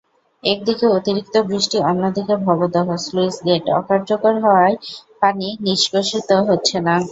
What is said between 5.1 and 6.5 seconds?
পানি নিষ্কাশিত